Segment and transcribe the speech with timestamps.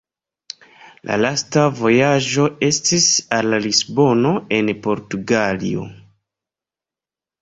[1.09, 3.09] La lasta vojaĝo estis
[3.39, 5.87] al Lisbono en Portugalio.